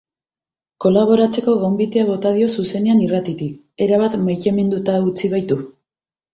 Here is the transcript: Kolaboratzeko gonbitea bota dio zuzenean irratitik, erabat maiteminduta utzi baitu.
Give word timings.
Kolaboratzeko 0.85 1.53
gonbitea 1.65 2.07
bota 2.09 2.33
dio 2.39 2.49
zuzenean 2.57 3.05
irratitik, 3.09 3.55
erabat 3.89 4.19
maiteminduta 4.27 4.99
utzi 5.15 5.35
baitu. 5.39 5.63